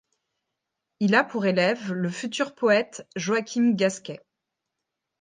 [0.99, 4.25] Il a pour élève le futur poète Joachim Gasquet.